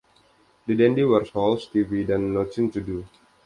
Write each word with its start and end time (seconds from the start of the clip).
The 0.65 0.73
Dandy 0.75 1.03
Warhols 1.03 1.69
T.V." 1.71 2.05
dan 2.05 2.33
"Nothin' 2.33 2.71
to 2.71 2.81
Do". 2.81 3.05